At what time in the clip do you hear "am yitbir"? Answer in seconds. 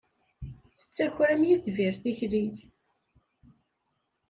1.33-1.93